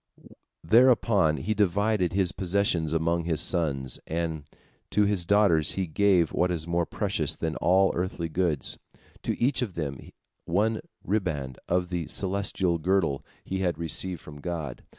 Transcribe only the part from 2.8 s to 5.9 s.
among his sons, and to his daughters he